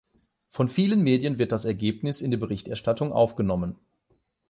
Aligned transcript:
Von 0.49 0.67
vielen 0.67 1.03
Medien 1.03 1.37
wird 1.37 1.51
das 1.51 1.63
Ergebnis 1.63 2.21
in 2.23 2.31
die 2.31 2.37
Berichterstattung 2.37 3.13
aufgenommen. 3.13 3.77